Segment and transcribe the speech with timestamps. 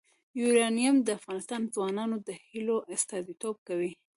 [0.39, 3.91] یورانیم د افغان ځوانانو د هیلو استازیتوب کوي.